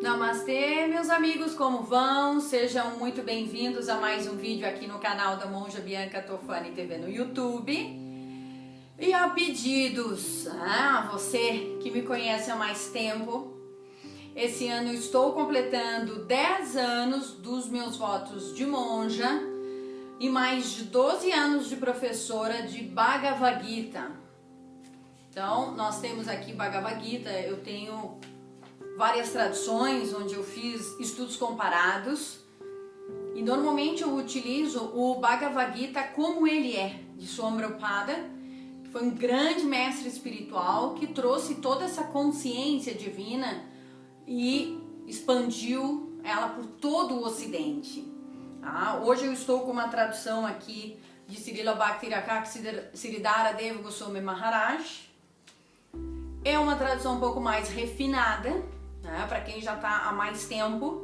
Namastê, 0.00 0.86
meus 0.86 1.10
amigos, 1.10 1.54
como 1.54 1.82
vão? 1.82 2.40
Sejam 2.40 2.96
muito 2.96 3.22
bem-vindos 3.22 3.86
a 3.90 3.96
mais 3.96 4.26
um 4.26 4.34
vídeo 4.34 4.66
aqui 4.66 4.86
no 4.86 4.98
canal 4.98 5.36
da 5.36 5.44
Monja 5.44 5.78
Bianca 5.78 6.22
Tofani 6.22 6.70
TV 6.70 6.96
no 6.96 7.06
YouTube. 7.06 7.70
E 8.98 9.12
a 9.12 9.28
pedidos, 9.28 10.46
ah, 10.46 11.06
você 11.12 11.76
que 11.82 11.90
me 11.90 12.00
conhece 12.00 12.50
há 12.50 12.56
mais 12.56 12.86
tempo, 12.86 13.52
esse 14.34 14.68
ano 14.68 14.88
eu 14.88 14.94
estou 14.94 15.32
completando 15.34 16.24
10 16.24 16.78
anos 16.78 17.32
dos 17.32 17.68
meus 17.68 17.98
votos 17.98 18.54
de 18.54 18.64
monja 18.64 19.28
e 20.18 20.30
mais 20.30 20.72
de 20.72 20.84
12 20.84 21.30
anos 21.30 21.68
de 21.68 21.76
professora 21.76 22.62
de 22.62 22.84
Bhagavad 22.84 23.62
Gita. 23.62 24.12
Então, 25.28 25.72
nós 25.76 26.00
temos 26.00 26.26
aqui 26.26 26.54
Bhagavad 26.54 27.04
Gita, 27.04 27.28
eu 27.28 27.58
tenho 27.58 28.18
várias 29.00 29.30
traduções 29.30 30.12
onde 30.12 30.34
eu 30.34 30.44
fiz 30.44 30.94
estudos 31.00 31.34
comparados 31.34 32.40
e 33.34 33.40
normalmente 33.40 34.02
eu 34.02 34.14
utilizo 34.14 34.92
o 34.94 35.14
Bhagavad 35.14 35.74
Gita 35.74 36.02
como 36.02 36.46
ele 36.46 36.76
é, 36.76 37.00
de 37.16 37.26
Prabhupada, 37.34 38.12
que 38.84 38.90
foi 38.90 39.02
um 39.02 39.10
grande 39.12 39.62
mestre 39.62 40.06
espiritual 40.06 40.92
que 40.96 41.06
trouxe 41.06 41.54
toda 41.54 41.86
essa 41.86 42.04
consciência 42.04 42.94
divina 42.94 43.64
e 44.26 44.78
expandiu 45.06 46.20
ela 46.22 46.50
por 46.50 46.66
todo 46.66 47.14
o 47.14 47.24
Ocidente. 47.24 48.06
Ah, 48.62 49.00
hoje 49.02 49.24
eu 49.24 49.32
estou 49.32 49.60
com 49.60 49.70
uma 49.70 49.88
tradução 49.88 50.44
aqui 50.44 51.00
de 51.26 51.40
Srila 51.40 51.72
Bhaktirakak 51.72 52.46
Siddhara 52.92 53.54
Deva 53.54 53.80
Goswami 53.80 54.20
Maharaj. 54.20 55.08
É 56.44 56.58
uma 56.58 56.76
tradução 56.76 57.16
um 57.16 57.20
pouco 57.20 57.40
mais 57.40 57.70
refinada, 57.70 58.62
né, 59.02 59.26
para 59.28 59.40
quem 59.40 59.60
já 59.60 59.74
está 59.74 60.08
há 60.08 60.12
mais 60.12 60.46
tempo, 60.46 61.02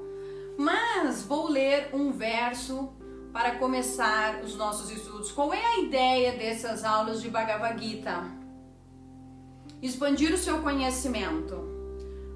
mas 0.56 1.22
vou 1.22 1.48
ler 1.48 1.90
um 1.92 2.10
verso 2.12 2.92
para 3.32 3.56
começar 3.56 4.40
os 4.42 4.54
nossos 4.56 4.90
estudos. 4.90 5.30
Qual 5.30 5.52
é 5.52 5.64
a 5.64 5.78
ideia 5.80 6.32
dessas 6.32 6.84
aulas 6.84 7.20
de 7.20 7.28
Bhagavad 7.28 7.82
Gita? 7.82 8.24
Expandir 9.82 10.32
o 10.32 10.38
seu 10.38 10.62
conhecimento, 10.62 11.54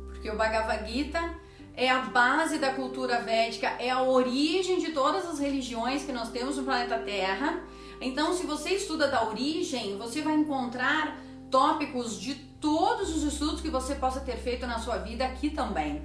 porque 0.09 0.31
o 0.31 0.37
Bhagavad 0.37 0.91
Gita 0.91 1.41
é 1.75 1.89
a 1.89 2.03
base 2.03 2.59
da 2.59 2.75
cultura 2.75 3.21
védica, 3.23 3.69
é 3.79 3.89
a 3.89 4.03
origem 4.03 4.79
de 4.79 4.93
todas 4.93 5.25
as 5.27 5.39
religiões 5.39 6.05
que 6.05 6.13
nós 6.13 6.29
temos 6.29 6.59
no 6.59 6.65
planeta 6.65 6.99
Terra. 6.99 7.63
Então, 8.01 8.35
se 8.35 8.47
você 8.47 8.75
estuda 8.75 9.09
da 9.09 9.27
origem, 9.27 9.97
você 9.97 10.21
vai 10.21 10.35
encontrar 10.35 11.19
tópicos 11.51 12.21
de 12.21 12.50
todos 12.61 13.15
os 13.17 13.23
estudos 13.23 13.61
que 13.61 13.71
você 13.71 13.95
possa 13.95 14.21
ter 14.21 14.37
feito 14.37 14.67
na 14.67 14.79
sua 14.79 14.99
vida 14.99 15.25
aqui 15.25 15.51
também. 15.51 16.03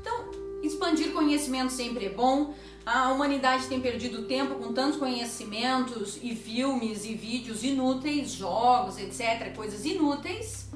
Então, 0.00 0.30
expandir 0.62 1.12
conhecimento 1.12 1.72
sempre 1.72 2.06
é 2.06 2.10
bom. 2.10 2.54
A 2.84 3.12
humanidade 3.12 3.66
tem 3.68 3.80
perdido 3.80 4.24
tempo 4.24 4.56
com 4.56 4.72
tantos 4.72 4.98
conhecimentos 4.98 6.18
e 6.20 6.34
filmes 6.34 7.04
e 7.04 7.14
vídeos 7.14 7.62
inúteis, 7.62 8.32
jogos, 8.32 8.98
etc, 8.98 9.54
coisas 9.54 9.84
inúteis. 9.84 10.68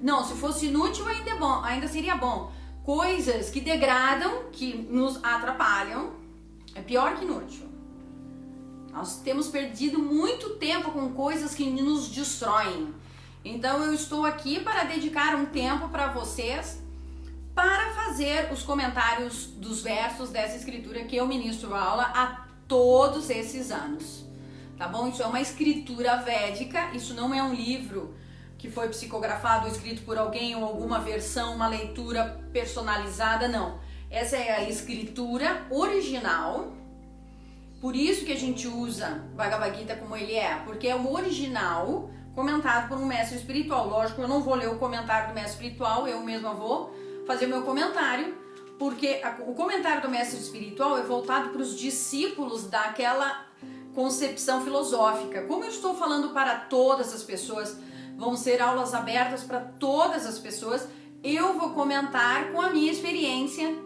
Não, 0.00 0.24
se 0.24 0.34
fosse 0.34 0.66
inútil 0.66 1.06
ainda 1.06 1.30
é 1.30 1.36
bom, 1.36 1.60
ainda 1.62 1.88
seria 1.88 2.16
bom. 2.16 2.52
Coisas 2.84 3.50
que 3.50 3.60
degradam, 3.60 4.44
que 4.52 4.74
nos 4.74 5.16
atrapalham, 5.22 6.12
é 6.74 6.80
pior 6.80 7.16
que 7.16 7.24
inútil. 7.24 7.66
Nós 8.92 9.20
temos 9.20 9.48
perdido 9.48 9.98
muito 9.98 10.50
tempo 10.56 10.90
com 10.90 11.12
coisas 11.12 11.54
que 11.54 11.68
nos 11.70 12.08
destroem. 12.08 12.92
Então 13.44 13.82
eu 13.82 13.92
estou 13.92 14.24
aqui 14.24 14.60
para 14.60 14.84
dedicar 14.84 15.34
um 15.34 15.46
tempo 15.46 15.88
para 15.88 16.08
vocês 16.08 16.80
para 17.54 17.90
fazer 17.92 18.50
os 18.52 18.62
comentários 18.62 19.46
dos 19.46 19.82
versos 19.82 20.30
dessa 20.30 20.56
escritura 20.56 21.04
que 21.04 21.16
eu 21.16 21.26
ministro 21.26 21.74
aula 21.74 22.04
há 22.14 22.46
todos 22.66 23.28
esses 23.28 23.70
anos. 23.70 24.24
Tá 24.78 24.88
bom? 24.88 25.08
Isso 25.08 25.22
é 25.22 25.26
uma 25.26 25.40
escritura 25.40 26.16
védica, 26.16 26.90
isso 26.94 27.14
não 27.14 27.34
é 27.34 27.42
um 27.42 27.52
livro 27.52 28.14
que 28.56 28.70
foi 28.70 28.88
psicografado 28.88 29.66
ou 29.66 29.72
escrito 29.72 30.02
por 30.02 30.16
alguém 30.16 30.54
ou 30.54 30.64
alguma 30.64 31.00
versão, 31.00 31.54
uma 31.54 31.66
leitura 31.66 32.40
personalizada, 32.52 33.48
não. 33.48 33.80
Essa 34.10 34.36
é 34.36 34.52
a 34.52 34.68
escritura 34.68 35.66
original. 35.68 36.72
Por 37.80 37.96
isso 37.96 38.24
que 38.24 38.32
a 38.32 38.38
gente 38.38 38.68
usa 38.68 39.20
Bhagavad 39.34 39.76
Gita 39.76 39.96
como 39.96 40.16
ele 40.16 40.34
é, 40.34 40.54
porque 40.64 40.86
é 40.86 40.94
o 40.94 41.12
original 41.12 42.08
comentado 42.34 42.88
por 42.88 42.98
um 42.98 43.06
mestre 43.06 43.36
espiritual. 43.36 43.88
Lógico, 43.88 44.22
eu 44.22 44.28
não 44.28 44.42
vou 44.42 44.54
ler 44.54 44.68
o 44.68 44.78
comentário 44.78 45.28
do 45.28 45.34
mestre 45.34 45.52
espiritual, 45.52 46.06
eu 46.08 46.20
mesma 46.20 46.54
vou 46.54 46.94
fazer 47.26 47.46
meu 47.46 47.62
comentário, 47.62 48.36
porque 48.78 49.20
a, 49.22 49.36
o 49.46 49.54
comentário 49.54 50.02
do 50.02 50.08
mestre 50.08 50.38
espiritual 50.38 50.98
é 50.98 51.02
voltado 51.02 51.50
para 51.50 51.62
os 51.62 51.78
discípulos 51.78 52.66
daquela 52.66 53.46
concepção 53.94 54.62
filosófica. 54.62 55.42
Como 55.42 55.64
eu 55.64 55.68
estou 55.68 55.94
falando 55.94 56.30
para 56.30 56.56
todas 56.56 57.14
as 57.14 57.22
pessoas, 57.22 57.76
vão 58.16 58.36
ser 58.36 58.60
aulas 58.60 58.94
abertas 58.94 59.44
para 59.44 59.60
todas 59.60 60.26
as 60.26 60.38
pessoas. 60.38 60.88
Eu 61.22 61.52
vou 61.58 61.70
comentar 61.70 62.50
com 62.50 62.60
a 62.60 62.70
minha 62.70 62.90
experiência 62.90 63.76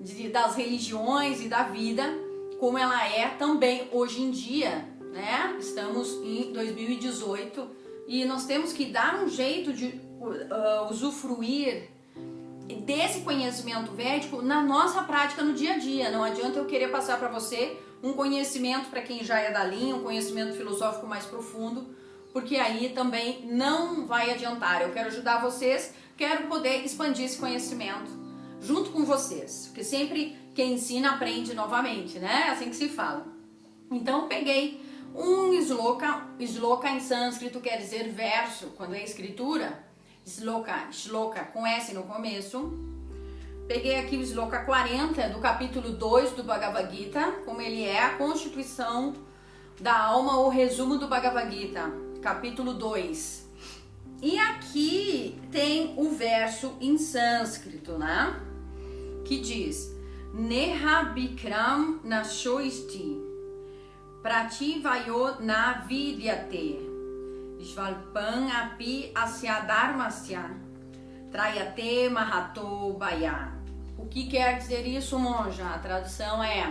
de, 0.00 0.28
das 0.28 0.56
religiões 0.56 1.40
e 1.42 1.48
da 1.48 1.64
vida, 1.64 2.02
como 2.58 2.78
ela 2.78 3.06
é 3.06 3.28
também 3.28 3.88
hoje 3.92 4.22
em 4.22 4.30
dia, 4.30 4.88
né? 5.12 5.56
Estamos 5.58 6.12
em 6.24 6.52
2018 6.52 7.79
e 8.10 8.24
nós 8.24 8.44
temos 8.44 8.72
que 8.72 8.86
dar 8.86 9.22
um 9.22 9.28
jeito 9.28 9.72
de 9.72 9.86
uh, 9.86 10.90
usufruir 10.90 11.88
desse 12.84 13.20
conhecimento 13.20 13.92
védico 13.92 14.42
na 14.42 14.60
nossa 14.60 15.04
prática 15.04 15.44
no 15.44 15.52
dia 15.52 15.74
a 15.74 15.78
dia. 15.78 16.10
Não 16.10 16.24
adianta 16.24 16.58
eu 16.58 16.64
querer 16.64 16.88
passar 16.88 17.20
para 17.20 17.28
você 17.28 17.78
um 18.02 18.12
conhecimento 18.12 18.90
para 18.90 19.00
quem 19.00 19.22
já 19.22 19.38
é 19.38 19.52
da 19.52 19.62
linha, 19.62 19.94
um 19.94 20.02
conhecimento 20.02 20.56
filosófico 20.56 21.06
mais 21.06 21.24
profundo, 21.24 21.94
porque 22.32 22.56
aí 22.56 22.88
também 22.88 23.46
não 23.46 24.08
vai 24.08 24.32
adiantar. 24.32 24.82
Eu 24.82 24.90
quero 24.90 25.06
ajudar 25.06 25.40
vocês, 25.40 25.94
quero 26.16 26.48
poder 26.48 26.84
expandir 26.84 27.26
esse 27.26 27.38
conhecimento 27.38 28.10
junto 28.60 28.90
com 28.90 29.04
vocês, 29.04 29.66
porque 29.68 29.84
sempre 29.84 30.36
quem 30.52 30.72
ensina 30.72 31.12
aprende 31.12 31.54
novamente, 31.54 32.18
né? 32.18 32.46
É 32.48 32.50
assim 32.50 32.70
que 32.70 32.76
se 32.76 32.88
fala. 32.88 33.24
Então 33.88 34.26
peguei 34.26 34.89
um 35.14 35.52
sloka, 35.54 36.26
sloka 36.38 36.88
em 36.88 37.00
sânscrito 37.00 37.60
quer 37.60 37.78
dizer 37.78 38.10
verso, 38.10 38.68
quando 38.76 38.94
é 38.94 39.02
escritura, 39.02 39.84
sloka, 40.24 40.90
shloka 40.92 41.44
com 41.44 41.66
S 41.66 41.92
no 41.94 42.04
começo. 42.04 42.72
Peguei 43.66 43.98
aqui 43.98 44.16
o 44.16 44.22
sloka 44.22 44.64
40 44.64 45.28
do 45.28 45.38
capítulo 45.38 45.90
2 45.90 46.32
do 46.32 46.42
Bhagavad 46.42 46.94
Gita, 46.94 47.32
como 47.44 47.60
ele 47.60 47.84
é 47.84 48.02
a 48.02 48.16
constituição 48.16 49.14
da 49.80 49.96
alma, 49.98 50.40
o 50.40 50.48
resumo 50.48 50.98
do 50.98 51.08
Bhagavad 51.08 51.54
Gita, 51.54 51.90
capítulo 52.20 52.74
2. 52.74 53.48
E 54.22 54.38
aqui 54.38 55.40
tem 55.50 55.94
o 55.96 56.10
verso 56.10 56.76
em 56.80 56.98
sânscrito, 56.98 57.96
né? 57.96 58.38
Que 59.24 59.40
diz: 59.40 59.94
Neha 60.34 61.04
Bikram 61.04 62.00
Nashoisti 62.04 63.29
Prativayo 64.22 65.40
navidyate. 65.40 66.78
Shvalpan 67.58 68.50
api 68.52 69.12
asyadharmasya. 69.14 70.44
Trayate 71.32 72.10
mahato 72.10 72.98
baya. 72.98 73.48
O 73.96 74.04
que 74.06 74.26
quer 74.26 74.58
dizer 74.58 74.86
isso, 74.86 75.18
monja? 75.18 75.66
A 75.68 75.78
tradução 75.78 76.44
é: 76.44 76.70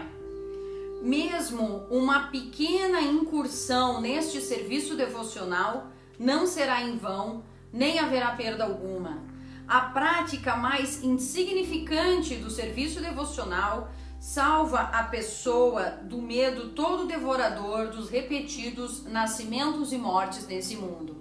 mesmo 1.02 1.88
uma 1.90 2.28
pequena 2.28 3.02
incursão 3.02 4.00
neste 4.00 4.42
serviço 4.42 4.96
devocional 4.96 5.88
não 6.20 6.46
será 6.46 6.84
em 6.84 6.98
vão, 6.98 7.44
nem 7.74 7.98
haverá 7.98 8.36
perda 8.36 8.64
alguma. 8.64 9.24
A 9.68 9.82
prática 9.82 10.56
mais 10.56 11.04
insignificante 11.04 12.36
do 12.36 12.52
serviço 12.52 13.02
devocional 13.02 13.90
salva 14.20 14.82
a 14.82 15.04
pessoa 15.04 15.92
do 16.04 16.22
medo 16.22 16.70
todo 16.70 17.08
devorador 17.08 17.88
dos 17.88 18.10
repetidos 18.10 19.06
nascimentos 19.06 19.94
e 19.94 19.98
mortes 19.98 20.46
nesse 20.46 20.76
mundo. 20.76 21.18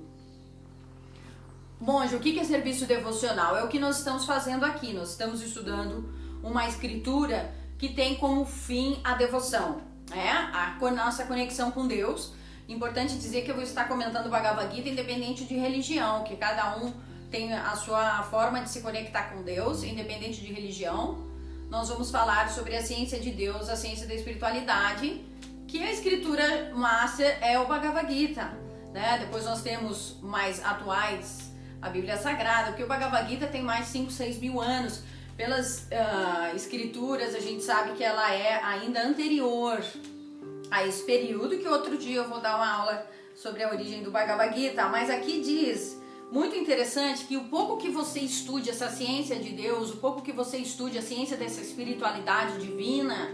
Monge, 1.81 2.17
o 2.17 2.21
que 2.21 2.39
é 2.39 2.43
serviço 2.43 2.87
devocional? 2.87 3.57
É 3.57 3.63
o 3.63 3.69
que 3.69 3.79
nós 3.79 3.99
estamos 3.99 4.25
fazendo 4.25 4.65
aqui. 4.65 4.93
Nós 4.93 5.11
estamos 5.11 5.41
estudando 5.41 6.13
uma 6.43 6.67
escritura 6.67 7.55
que 7.79 7.91
tem 7.91 8.17
como 8.17 8.45
fim 8.45 9.01
a 9.05 9.15
devoção, 9.15 9.81
é 10.11 10.31
a 10.31 10.77
nossa 10.91 11.25
conexão 11.25 11.71
com 11.71 11.87
Deus. 11.87 12.33
Importante 12.69 13.15
dizer 13.15 13.43
que 13.43 13.51
eu 13.51 13.55
vou 13.55 13.63
estar 13.63 13.87
comentando 13.87 14.27
o 14.27 14.29
Bhagavad 14.29 14.75
Gita 14.75 14.89
independente 14.89 15.45
de 15.45 15.55
religião, 15.55 16.25
que 16.25 16.37
cada 16.37 16.77
um 16.77 16.93
tem 17.31 17.53
a 17.53 17.77
sua 17.77 18.23
forma 18.25 18.61
de 18.61 18.69
se 18.69 18.81
conectar 18.81 19.31
com 19.31 19.43
Deus, 19.43 19.85
independente 19.85 20.41
de 20.41 20.53
religião 20.53 21.28
nós 21.71 21.89
vamos 21.89 22.11
falar 22.11 22.49
sobre 22.49 22.75
a 22.77 22.83
ciência 22.83 23.19
de 23.21 23.31
Deus, 23.31 23.69
a 23.69 23.77
ciência 23.77 24.07
da 24.07 24.15
espiritualidade, 24.15 25.25
que 25.67 25.83
a 25.83 25.93
escritura 25.93 26.73
master 26.75 27.39
é 27.43 27.59
o 27.59 27.67
Bhagavad 27.67 28.13
Gita. 28.13 28.51
Né? 28.93 29.19
Depois 29.21 29.45
nós 29.45 29.63
temos 29.63 30.17
mais 30.23 30.65
atuais 30.65 31.53
a 31.81 31.91
Bíblia 31.91 32.17
Sagrada, 32.17 32.69
porque 32.69 32.83
o 32.83 32.87
Bhagavad 32.87 33.29
Gita 33.29 33.47
tem 33.47 33.63
mais 33.63 33.87
de 33.87 33.93
5, 33.93 34.11
6 34.11 34.39
mil 34.39 34.61
anos. 34.61 35.03
pelas 35.37 35.87
uh, 35.93 36.57
escrituras, 36.57 37.33
a 37.33 37.39
gente 37.39 37.63
sabe 37.63 37.93
que 37.93 38.03
ela 38.03 38.35
é 38.35 38.61
ainda 38.61 39.07
anterior 39.07 39.81
a 40.69 40.85
esse 40.85 41.05
período, 41.05 41.59
que 41.59 41.69
outro 41.69 41.97
dia 41.97 42.17
eu 42.17 42.29
vou 42.29 42.41
dar 42.41 42.57
uma 42.57 42.69
aula 42.69 43.07
sobre 43.37 43.63
a 43.63 43.69
origem 43.69 44.03
do 44.03 44.11
Bhagavad 44.11 44.59
Gita, 44.59 44.89
mas 44.89 45.09
aqui 45.09 45.41
diz, 45.41 45.98
muito 46.31 46.55
interessante, 46.57 47.25
que 47.25 47.37
o 47.37 47.45
pouco 47.45 47.79
que 47.79 47.89
você 47.89 48.21
estude 48.21 48.71
essa 48.71 48.89
ciência 48.91 49.37
de 49.37 49.51
Deus, 49.51 49.91
o 49.91 49.97
pouco 49.97 50.23
que 50.23 50.33
você 50.33 50.59
estude 50.59 50.99
a 50.99 51.03
ciência 51.03 51.37
dessa 51.37 51.61
espiritualidade 51.61 52.59
divina, 52.59 53.31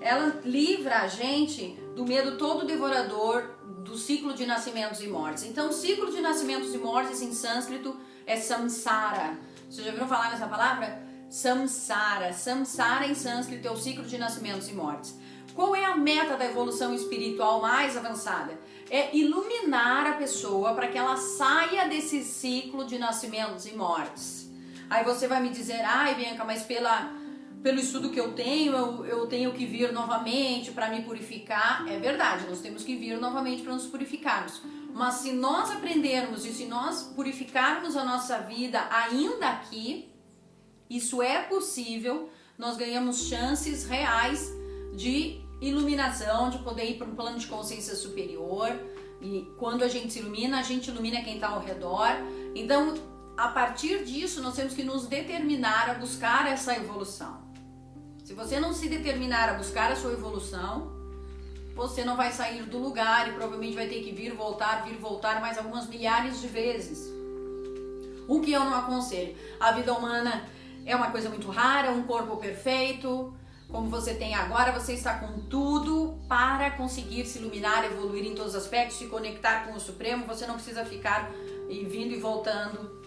ela 0.00 0.40
livra 0.44 1.00
a 1.00 1.06
gente 1.06 1.78
do 1.94 2.06
medo 2.06 2.38
todo 2.38 2.66
devorador 2.66 3.58
do 3.84 3.96
ciclo 3.96 4.32
de 4.32 4.46
nascimentos 4.46 5.02
e 5.02 5.08
mortes. 5.08 5.44
Então, 5.44 5.68
o 5.68 5.72
ciclo 5.72 6.10
de 6.10 6.20
nascimentos 6.20 6.74
e 6.74 6.78
mortes 6.78 7.20
em 7.20 7.32
sânscrito 7.32 7.96
é 8.26 8.36
samsara. 8.36 9.38
Vocês 9.68 9.86
já 9.86 9.92
viram 9.92 10.08
falar 10.08 10.30
nessa 10.30 10.46
palavra? 10.46 11.02
Samsara. 11.28 12.32
Samsara 12.32 13.06
em 13.06 13.14
sânscrito 13.14 13.68
é 13.68 13.70
o 13.70 13.76
ciclo 13.76 14.04
de 14.04 14.16
nascimentos 14.16 14.68
e 14.68 14.72
mortes. 14.72 15.14
Qual 15.54 15.74
é 15.76 15.84
a 15.84 15.96
meta 15.96 16.36
da 16.36 16.46
evolução 16.46 16.94
espiritual 16.94 17.60
mais 17.60 17.96
avançada? 17.96 18.58
É 18.90 19.16
iluminar 19.16 20.06
a 20.06 20.12
pessoa 20.14 20.74
para 20.74 20.88
que 20.88 20.98
ela 20.98 21.16
saia 21.16 21.88
desse 21.88 22.24
ciclo 22.24 22.84
de 22.84 22.98
nascimentos 22.98 23.64
e 23.66 23.72
mortes. 23.72 24.50
Aí 24.90 25.04
você 25.04 25.28
vai 25.28 25.40
me 25.40 25.50
dizer, 25.50 25.80
ai 25.84 26.16
Bianca, 26.16 26.44
mas 26.44 26.64
pela, 26.64 27.12
pelo 27.62 27.78
estudo 27.78 28.10
que 28.10 28.18
eu 28.18 28.32
tenho, 28.32 28.74
eu, 28.74 29.06
eu 29.06 29.26
tenho 29.28 29.52
que 29.52 29.64
vir 29.64 29.92
novamente 29.92 30.72
para 30.72 30.88
me 30.88 31.02
purificar. 31.02 31.86
É 31.88 31.98
verdade, 31.98 32.46
nós 32.48 32.60
temos 32.60 32.82
que 32.82 32.96
vir 32.96 33.18
novamente 33.20 33.62
para 33.62 33.72
nos 33.72 33.86
purificarmos. 33.86 34.60
Mas 34.92 35.14
se 35.14 35.30
nós 35.30 35.70
aprendermos 35.70 36.44
e 36.44 36.52
se 36.52 36.66
nós 36.66 37.02
purificarmos 37.14 37.96
a 37.96 38.04
nossa 38.04 38.38
vida 38.38 38.84
ainda 38.90 39.48
aqui, 39.48 40.10
isso 40.90 41.22
é 41.22 41.42
possível, 41.42 42.28
nós 42.58 42.76
ganhamos 42.76 43.28
chances 43.28 43.84
reais 43.84 44.50
de 44.96 45.40
iluminação, 45.60 46.50
de 46.50 46.58
poder 46.58 46.84
ir 46.84 46.98
para 46.98 47.06
um 47.06 47.14
plano 47.14 47.38
de 47.38 47.46
consciência 47.46 47.94
superior. 47.94 48.70
E 49.20 49.46
quando 49.58 49.82
a 49.82 49.88
gente 49.88 50.12
se 50.12 50.20
ilumina, 50.20 50.58
a 50.58 50.62
gente 50.62 50.90
ilumina 50.90 51.22
quem 51.22 51.34
está 51.34 51.48
ao 51.48 51.60
redor. 51.60 52.08
Então, 52.54 52.94
a 53.36 53.48
partir 53.48 54.04
disso, 54.04 54.42
nós 54.42 54.54
temos 54.54 54.74
que 54.74 54.82
nos 54.82 55.06
determinar 55.06 55.90
a 55.90 55.94
buscar 55.94 56.46
essa 56.46 56.74
evolução. 56.74 57.40
Se 58.24 58.34
você 58.34 58.60
não 58.60 58.72
se 58.72 58.88
determinar 58.88 59.48
a 59.48 59.54
buscar 59.54 59.90
a 59.92 59.96
sua 59.96 60.12
evolução, 60.12 60.92
você 61.74 62.04
não 62.04 62.16
vai 62.16 62.30
sair 62.32 62.62
do 62.64 62.78
lugar 62.78 63.28
e 63.28 63.32
provavelmente 63.32 63.74
vai 63.74 63.88
ter 63.88 64.02
que 64.02 64.12
vir, 64.12 64.34
voltar, 64.34 64.84
vir, 64.84 64.96
voltar 64.96 65.40
mais 65.40 65.58
algumas 65.58 65.88
milhares 65.88 66.40
de 66.40 66.46
vezes. 66.46 67.10
O 68.28 68.40
que 68.40 68.52
eu 68.52 68.60
não 68.60 68.74
aconselho? 68.74 69.34
A 69.58 69.72
vida 69.72 69.92
humana 69.92 70.44
é 70.86 70.94
uma 70.94 71.10
coisa 71.10 71.28
muito 71.28 71.48
rara, 71.48 71.90
um 71.90 72.02
corpo 72.04 72.36
perfeito, 72.36 73.34
como 73.70 73.88
você 73.88 74.14
tem 74.14 74.34
agora, 74.34 74.72
você 74.72 74.94
está 74.94 75.18
com 75.18 75.40
tudo 75.42 76.18
para 76.28 76.72
conseguir 76.72 77.24
se 77.24 77.38
iluminar, 77.38 77.84
evoluir 77.84 78.26
em 78.26 78.34
todos 78.34 78.54
os 78.54 78.62
aspectos, 78.62 78.98
se 78.98 79.06
conectar 79.06 79.66
com 79.66 79.74
o 79.74 79.80
Supremo. 79.80 80.26
Você 80.26 80.46
não 80.46 80.54
precisa 80.54 80.84
ficar 80.84 81.30
vindo 81.68 82.12
e 82.12 82.18
voltando 82.18 83.00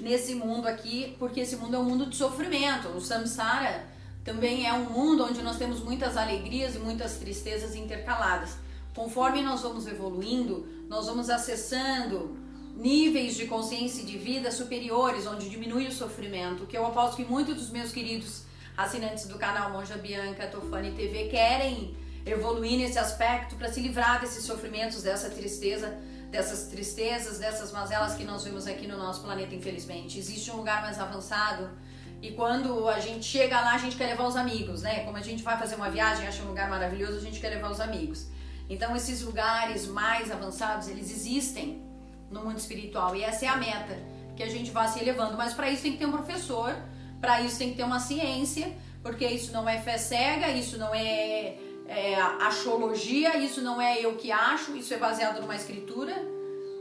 nesse 0.00 0.34
mundo 0.34 0.66
aqui, 0.66 1.14
porque 1.18 1.40
esse 1.40 1.56
mundo 1.56 1.76
é 1.76 1.78
um 1.78 1.84
mundo 1.84 2.06
de 2.06 2.16
sofrimento. 2.16 2.88
O 2.88 3.00
samsara 3.00 3.86
também 4.24 4.66
é 4.66 4.72
um 4.72 4.90
mundo 4.90 5.24
onde 5.24 5.42
nós 5.42 5.58
temos 5.58 5.80
muitas 5.80 6.16
alegrias 6.16 6.74
e 6.74 6.78
muitas 6.78 7.16
tristezas 7.18 7.74
intercaladas. 7.74 8.56
Conforme 8.94 9.42
nós 9.42 9.60
vamos 9.60 9.86
evoluindo, 9.86 10.66
nós 10.88 11.06
vamos 11.06 11.28
acessando 11.28 12.36
níveis 12.74 13.36
de 13.36 13.46
consciência 13.46 14.02
e 14.02 14.06
de 14.06 14.16
vida 14.16 14.50
superiores, 14.50 15.26
onde 15.26 15.50
diminui 15.50 15.86
o 15.88 15.92
sofrimento, 15.92 16.66
que 16.66 16.76
eu 16.76 16.86
aposto 16.86 17.16
que 17.16 17.24
muitos 17.24 17.54
dos 17.54 17.70
meus 17.70 17.92
queridos 17.92 18.45
assinantes 18.76 19.26
do 19.26 19.38
canal 19.38 19.70
Monja 19.70 19.96
Bianca 19.96 20.46
Tofani 20.46 20.92
TV 20.92 21.28
querem 21.28 21.96
evoluir 22.26 22.78
nesse 22.78 22.98
aspecto 22.98 23.56
para 23.56 23.72
se 23.72 23.80
livrar 23.80 24.20
desses 24.20 24.44
sofrimentos, 24.44 25.02
dessa 25.02 25.30
tristeza, 25.30 25.96
dessas 26.30 26.66
tristezas, 26.68 27.38
dessas 27.38 27.72
mazelas 27.72 28.14
que 28.14 28.24
nós 28.24 28.44
vemos 28.44 28.66
aqui 28.66 28.86
no 28.86 28.98
nosso 28.98 29.22
planeta, 29.22 29.54
infelizmente. 29.54 30.18
Existe 30.18 30.50
um 30.50 30.56
lugar 30.56 30.82
mais 30.82 30.98
avançado 30.98 31.70
e 32.20 32.32
quando 32.32 32.88
a 32.88 32.98
gente 32.98 33.24
chega 33.24 33.60
lá, 33.60 33.74
a 33.74 33.78
gente 33.78 33.96
quer 33.96 34.06
levar 34.06 34.26
os 34.26 34.36
amigos, 34.36 34.82
né? 34.82 35.04
Como 35.04 35.16
a 35.16 35.22
gente 35.22 35.42
vai 35.42 35.56
fazer 35.58 35.76
uma 35.76 35.88
viagem, 35.88 36.26
acha 36.26 36.42
um 36.42 36.48
lugar 36.48 36.68
maravilhoso, 36.68 37.16
a 37.16 37.20
gente 37.20 37.40
quer 37.40 37.50
levar 37.50 37.70
os 37.70 37.80
amigos. 37.80 38.26
Então, 38.68 38.96
esses 38.96 39.22
lugares 39.22 39.86
mais 39.86 40.30
avançados, 40.30 40.88
eles 40.88 41.10
existem 41.10 41.82
no 42.30 42.42
mundo 42.42 42.58
espiritual 42.58 43.14
e 43.14 43.22
essa 43.22 43.44
é 43.44 43.48
a 43.48 43.56
meta, 43.56 43.96
que 44.34 44.42
a 44.42 44.48
gente 44.48 44.70
vá 44.70 44.88
se 44.88 44.98
elevando. 44.98 45.36
Mas 45.36 45.54
para 45.54 45.70
isso 45.70 45.82
tem 45.82 45.92
que 45.92 45.98
ter 45.98 46.06
um 46.06 46.12
professor 46.12 46.74
para 47.20 47.40
isso 47.40 47.58
tem 47.58 47.70
que 47.70 47.76
ter 47.76 47.84
uma 47.84 48.00
ciência, 48.00 48.72
porque 49.02 49.26
isso 49.26 49.52
não 49.52 49.68
é 49.68 49.78
fé 49.80 49.98
cega, 49.98 50.48
isso 50.50 50.78
não 50.78 50.94
é, 50.94 51.56
é 51.86 52.14
astrologia, 52.40 53.36
isso 53.38 53.60
não 53.62 53.80
é 53.80 54.00
eu 54.00 54.16
que 54.16 54.32
acho, 54.32 54.76
isso 54.76 54.92
é 54.92 54.96
baseado 54.96 55.40
numa 55.40 55.54
escritura 55.54 56.14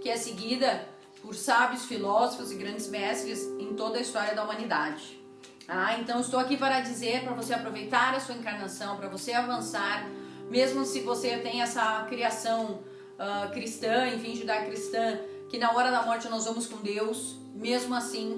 que 0.01 0.09
é 0.09 0.17
seguida 0.17 0.87
por 1.21 1.33
sábios, 1.33 1.85
filósofos 1.85 2.51
e 2.51 2.55
grandes 2.55 2.87
mestres 2.87 3.43
em 3.59 3.73
toda 3.73 3.97
a 3.97 4.01
história 4.01 4.35
da 4.35 4.43
humanidade. 4.43 5.19
Ah, 5.67 5.97
então 5.99 6.19
estou 6.19 6.39
aqui 6.39 6.55
para 6.55 6.79
dizer 6.81 7.23
para 7.23 7.33
você 7.33 7.53
aproveitar 7.53 8.13
a 8.13 8.19
sua 8.19 8.35
encarnação, 8.35 8.97
para 8.97 9.07
você 9.07 9.33
avançar, 9.33 10.07
mesmo 10.49 10.85
se 10.85 10.99
você 10.99 11.37
tem 11.37 11.63
essa 11.63 12.05
criação 12.07 12.83
uh, 13.17 13.51
cristã, 13.51 14.07
enfim, 14.09 14.35
judaico-cristã, 14.35 15.19
que 15.49 15.57
na 15.57 15.71
hora 15.71 15.89
da 15.89 16.03
morte 16.03 16.29
nós 16.29 16.45
vamos 16.45 16.67
com 16.67 16.77
Deus, 16.77 17.37
mesmo 17.55 17.95
assim 17.95 18.37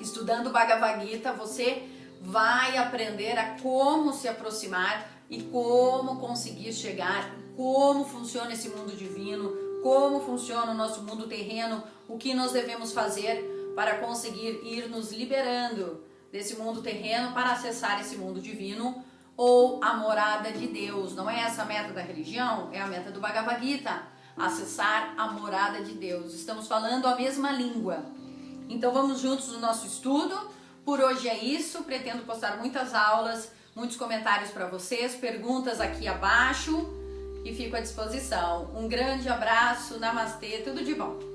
Estudando 0.00 0.50
Bhagavad 0.50 1.06
Gita, 1.06 1.32
você 1.32 1.86
vai 2.20 2.76
aprender 2.78 3.38
a 3.38 3.56
como 3.60 4.12
se 4.12 4.28
aproximar 4.28 5.08
e 5.28 5.42
como 5.42 6.16
conseguir 6.16 6.72
chegar, 6.72 7.30
como 7.56 8.04
funciona 8.04 8.52
esse 8.52 8.68
mundo 8.70 8.96
divino, 8.96 9.52
como 9.82 10.20
funciona 10.20 10.72
o 10.72 10.74
nosso 10.74 11.02
mundo 11.02 11.26
terreno, 11.26 11.82
o 12.08 12.18
que 12.18 12.34
nós 12.34 12.52
devemos 12.52 12.92
fazer 12.92 13.72
para 13.74 13.98
conseguir 13.98 14.60
ir 14.64 14.88
nos 14.88 15.12
liberando 15.12 16.02
desse 16.32 16.56
mundo 16.56 16.82
terreno 16.82 17.32
para 17.32 17.52
acessar 17.52 18.00
esse 18.00 18.16
mundo 18.16 18.40
divino 18.40 19.04
ou 19.36 19.82
a 19.82 19.94
morada 19.94 20.52
de 20.52 20.66
Deus. 20.66 21.14
Não 21.14 21.28
é 21.28 21.40
essa 21.40 21.62
a 21.62 21.64
meta 21.64 21.92
da 21.92 22.02
religião, 22.02 22.68
é 22.72 22.80
a 22.80 22.86
meta 22.86 23.10
do 23.10 23.20
Bhagavad 23.20 23.64
Gita, 23.64 24.02
acessar 24.36 25.14
a 25.16 25.28
morada 25.28 25.82
de 25.82 25.92
Deus. 25.92 26.34
Estamos 26.34 26.66
falando 26.66 27.06
a 27.06 27.16
mesma 27.16 27.50
língua. 27.52 28.04
Então 28.70 28.92
vamos 28.92 29.20
juntos 29.20 29.48
no 29.48 29.58
nosso 29.58 29.86
estudo. 29.86 30.34
Por 30.84 31.00
hoje 31.00 31.28
é 31.28 31.44
isso. 31.44 31.82
Pretendo 31.82 32.22
postar 32.22 32.56
muitas 32.58 32.94
aulas, 32.94 33.50
muitos 33.74 33.96
comentários 33.96 34.50
para 34.50 34.66
vocês, 34.66 35.14
perguntas 35.16 35.80
aqui 35.80 36.06
abaixo 36.06 36.88
e 37.44 37.52
fico 37.54 37.76
à 37.76 37.80
disposição. 37.80 38.70
Um 38.74 38.88
grande 38.88 39.28
abraço, 39.28 39.98
namastê, 39.98 40.58
tudo 40.58 40.84
de 40.84 40.94
bom. 40.94 41.29